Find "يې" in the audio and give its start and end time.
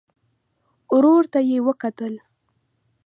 1.49-1.57